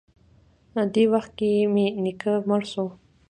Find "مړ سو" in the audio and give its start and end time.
2.49-2.85